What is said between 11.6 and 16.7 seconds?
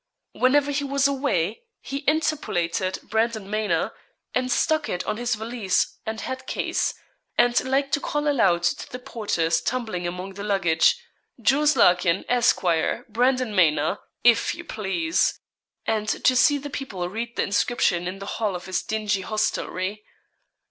Larkin, Esquire, Brandon Manor, if you please;' and to see